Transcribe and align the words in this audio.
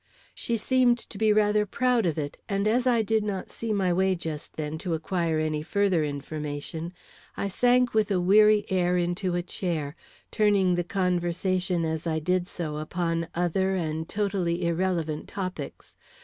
She 0.33 0.57
seemed 0.57 0.97
to 0.97 1.17
be 1.19 1.31
rather 1.31 1.67
proud 1.67 2.07
of 2.07 2.17
it, 2.17 2.35
and 2.49 2.67
as 2.67 2.87
I 2.87 3.03
did 3.03 3.23
not 3.23 3.51
see 3.51 3.71
my 3.71 3.93
way 3.93 4.15
just 4.15 4.55
then 4.55 4.79
to 4.79 4.95
acquire 4.95 5.37
any 5.37 5.61
further 5.61 6.03
information, 6.03 6.91
I 7.37 7.47
sank 7.47 7.93
with 7.93 8.09
a 8.09 8.19
weary 8.19 8.65
air 8.71 8.97
into 8.97 9.35
a 9.35 9.43
chair, 9.43 9.95
turning 10.31 10.73
the 10.73 10.83
conversation 10.83 11.85
as 11.85 12.07
I 12.07 12.17
did 12.17 12.47
so 12.47 12.77
upon 12.77 13.27
other 13.35 13.75
and 13.75 14.09
totally 14.09 14.65
irrelevant 14.65 15.27
topics. 15.27 15.95